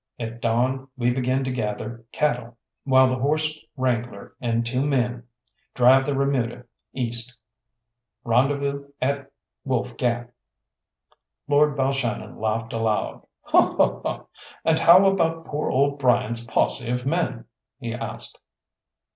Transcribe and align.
At 0.17 0.41
dawn 0.41 0.87
we 0.97 1.11
begin 1.11 1.43
to 1.43 1.51
gather 1.51 2.05
cattle, 2.11 2.57
while 2.85 3.07
the 3.07 3.17
horse 3.19 3.63
wrangler 3.77 4.33
and 4.41 4.65
two 4.65 4.83
men 4.83 5.27
drive 5.75 6.07
the 6.07 6.15
remuda 6.15 6.65
east. 6.91 7.37
Rendezvous 8.23 8.87
at 8.99 9.31
Wolf 9.63 9.95
Gap." 9.97 10.31
Lord 11.47 11.77
Balshannon 11.77 12.37
laughed 12.39 12.73
aloud. 12.73 13.27
"And 14.65 14.79
how 14.79 15.05
about 15.05 15.45
poor 15.45 15.69
old 15.69 15.99
Bryant's 15.99 16.45
posse 16.47 16.89
of 16.89 17.05
men?" 17.05 17.45
he 17.79 17.93
asked. 17.93 18.39